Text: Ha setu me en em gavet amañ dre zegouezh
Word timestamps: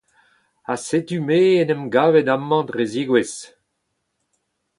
Ha 0.67 0.75
setu 0.87 1.19
me 1.27 1.39
en 1.61 1.69
em 1.75 1.83
gavet 1.93 2.27
amañ 2.35 2.61
dre 2.67 2.85
zegouezh 2.93 3.39